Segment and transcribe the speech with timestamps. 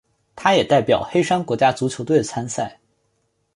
[0.35, 2.79] 他也代表黑山国家足球队参赛。